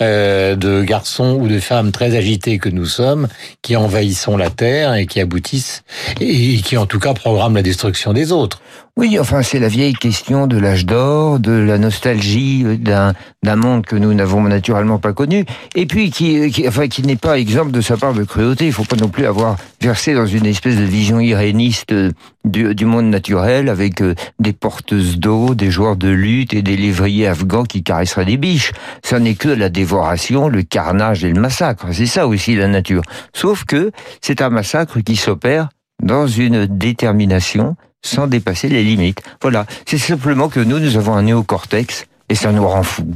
euh, 0.00 0.56
de 0.56 0.82
garçons 0.82 1.36
ou 1.38 1.48
de 1.48 1.60
femmes 1.60 1.92
très 1.92 2.16
agités 2.16 2.58
que 2.58 2.70
nous 2.70 2.86
sommes, 2.86 3.28
qui 3.60 3.76
envahissons 3.76 4.38
la 4.38 4.48
Terre 4.48 4.94
et 4.94 5.04
qui 5.04 5.20
aboutissent, 5.20 5.82
et 6.18 6.56
qui 6.62 6.78
en 6.78 6.86
tout 6.86 6.98
cas 6.98 7.12
programment 7.12 7.56
la 7.56 7.62
destruction 7.62 8.14
des 8.14 8.32
autres. 8.32 8.62
Oui, 8.96 9.18
enfin, 9.18 9.42
c'est 9.42 9.58
la 9.58 9.66
vieille 9.66 9.94
question 9.94 10.46
de 10.46 10.56
l'âge 10.56 10.86
d'or, 10.86 11.40
de 11.40 11.50
la 11.50 11.78
nostalgie 11.78 12.62
euh, 12.64 12.76
d'un 12.76 13.12
d'un 13.42 13.56
monde 13.56 13.84
que 13.84 13.96
nous 13.96 14.14
n'avons 14.14 14.40
naturellement 14.42 14.98
pas 14.98 15.12
connu, 15.12 15.44
et 15.74 15.84
puis 15.84 16.10
qui, 16.10 16.50
qui 16.50 16.66
enfin, 16.66 16.86
qui 16.86 17.02
n'est 17.02 17.16
pas 17.16 17.38
exemple 17.38 17.72
de 17.72 17.80
sa 17.80 17.96
part 17.96 18.14
de 18.14 18.22
cruauté. 18.22 18.70
Non 18.96 19.08
plus 19.08 19.26
avoir 19.26 19.56
versé 19.80 20.14
dans 20.14 20.26
une 20.26 20.46
espèce 20.46 20.76
de 20.76 20.84
vision 20.84 21.20
iréniste 21.20 21.92
euh, 21.92 22.12
du, 22.44 22.74
du 22.74 22.84
monde 22.84 23.06
naturel 23.06 23.68
avec 23.68 24.00
euh, 24.00 24.14
des 24.38 24.52
porteuses 24.52 25.18
d'eau, 25.18 25.54
des 25.54 25.70
joueurs 25.70 25.96
de 25.96 26.08
lutte 26.08 26.54
et 26.54 26.62
des 26.62 26.76
lévriers 26.76 27.26
afghans 27.26 27.64
qui 27.64 27.82
caresseraient 27.82 28.24
des 28.24 28.36
biches. 28.36 28.72
Ça 29.02 29.18
n'est 29.18 29.34
que 29.34 29.48
la 29.48 29.68
dévoration, 29.68 30.48
le 30.48 30.62
carnage 30.62 31.24
et 31.24 31.32
le 31.32 31.40
massacre. 31.40 31.86
C'est 31.92 32.06
ça 32.06 32.26
aussi 32.26 32.56
la 32.56 32.68
nature. 32.68 33.02
Sauf 33.32 33.64
que 33.64 33.90
c'est 34.20 34.42
un 34.42 34.50
massacre 34.50 35.00
qui 35.00 35.16
s'opère 35.16 35.68
dans 36.02 36.26
une 36.26 36.66
détermination 36.66 37.76
sans 38.02 38.26
dépasser 38.26 38.68
les 38.68 38.84
limites. 38.84 39.22
Voilà, 39.40 39.66
c'est 39.86 39.98
simplement 39.98 40.48
que 40.48 40.60
nous, 40.60 40.78
nous 40.78 40.96
avons 40.96 41.14
un 41.14 41.22
néocortex 41.22 42.06
Et 42.30 42.34
ça 42.34 42.52
nous 42.52 42.66
rend 42.66 42.82
fous. 42.82 43.12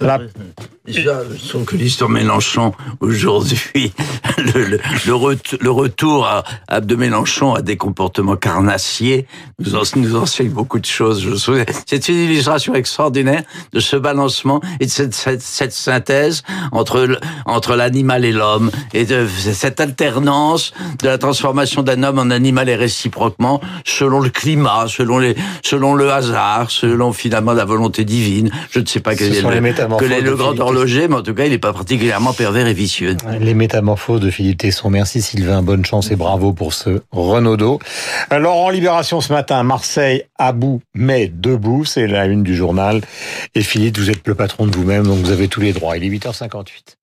La- 0.00 0.18
Déjà, 0.86 1.20
je 1.32 1.48
trouve 1.48 1.64
que 1.66 1.76
l'histoire 1.76 2.10
Mélenchon, 2.10 2.72
aujourd'hui, 2.98 3.92
le, 4.38 4.64
le, 4.64 4.80
le, 5.06 5.14
ret- 5.14 5.36
le 5.60 5.70
retour 5.70 6.26
à, 6.26 6.42
à 6.66 6.80
de 6.80 6.96
Mélenchon 6.96 7.54
à 7.54 7.62
des 7.62 7.76
comportements 7.76 8.34
carnassiers 8.34 9.26
nous, 9.60 9.76
en, 9.76 9.82
nous 9.96 10.16
enseigne 10.16 10.48
beaucoup 10.48 10.80
de 10.80 10.86
choses. 10.86 11.28
C'est 11.86 12.08
une 12.08 12.16
illustration 12.16 12.74
extraordinaire 12.74 13.44
de 13.72 13.78
ce 13.78 13.94
balancement 13.94 14.60
et 14.80 14.86
de 14.86 14.90
cette, 14.90 15.14
cette, 15.14 15.42
cette 15.42 15.72
synthèse 15.72 16.42
entre, 16.72 17.20
entre 17.44 17.76
l'animal 17.76 18.24
et 18.24 18.32
l'homme 18.32 18.72
et 18.92 19.04
de 19.04 19.28
cette 19.28 19.78
alternance 19.80 20.72
de 21.00 21.06
la 21.06 21.18
transformation 21.18 21.82
d'un 21.82 22.02
homme 22.02 22.18
en 22.18 22.30
animal 22.30 22.68
et 22.68 22.74
réciproquement 22.74 23.60
selon 23.84 24.18
le 24.18 24.30
climat, 24.30 24.86
selon, 24.88 25.18
les, 25.18 25.36
selon 25.62 25.94
le 25.94 26.10
hasard, 26.10 26.70
selon 26.72 27.12
finalement 27.12 27.52
la 27.52 27.64
volonté 27.66 28.04
divine. 28.04 28.39
Je 28.70 28.80
ne 28.80 28.86
sais 28.86 29.00
pas 29.00 29.14
quel 29.14 29.34
est 29.34 29.42
le, 29.42 29.98
quel 29.98 30.12
est 30.12 30.20
le 30.20 30.36
grand 30.36 30.58
horloger, 30.58 31.08
mais 31.08 31.16
en 31.16 31.22
tout 31.22 31.34
cas, 31.34 31.44
il 31.44 31.50
n'est 31.50 31.58
pas 31.58 31.72
particulièrement 31.72 32.32
pervers 32.32 32.66
et 32.66 32.74
vicieux. 32.74 33.16
Les 33.40 33.54
métamorphoses 33.54 34.20
de 34.20 34.30
Philippe 34.30 34.58
Tesson. 34.58 34.90
Merci 34.90 35.22
Sylvain, 35.22 35.62
bonne 35.62 35.84
chance 35.84 36.10
et 36.10 36.16
bravo 36.16 36.52
pour 36.52 36.72
ce 36.74 37.00
Renaudot. 37.10 37.78
Alors 38.30 38.56
en 38.56 38.70
libération 38.70 39.20
ce 39.20 39.32
matin, 39.32 39.62
Marseille 39.62 40.24
à 40.38 40.52
bout, 40.52 40.80
mais 40.94 41.30
debout, 41.32 41.84
c'est 41.84 42.06
la 42.06 42.26
une 42.26 42.42
du 42.42 42.54
journal. 42.54 43.00
Et 43.54 43.62
Philippe, 43.62 43.98
vous 43.98 44.10
êtes 44.10 44.26
le 44.26 44.34
patron 44.34 44.66
de 44.66 44.76
vous-même, 44.76 45.04
donc 45.04 45.18
vous 45.18 45.30
avez 45.30 45.48
tous 45.48 45.60
les 45.60 45.72
droits. 45.72 45.96
Il 45.96 46.04
est 46.04 46.08
8h58. 46.08 46.99